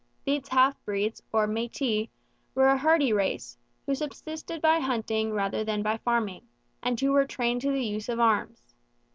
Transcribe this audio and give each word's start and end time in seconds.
These 0.25 0.47
half 0.47 0.83
breeds, 0.83 1.21
or 1.31 1.47
Métis, 1.47 2.09
were 2.55 2.69
a 2.69 2.77
hardy 2.79 3.13
race, 3.13 3.59
who 3.85 3.93
subsisted 3.93 4.59
by 4.59 4.79
hunting 4.79 5.31
rather 5.31 5.63
than 5.63 5.83
by 5.83 5.97
farming, 5.97 6.41
and 6.81 6.99
who 6.99 7.11
were 7.11 7.25
trained 7.27 7.61
to 7.61 7.71
the 7.71 7.85
use 7.85 8.09
of 8.09 8.19
arms. 8.19 8.73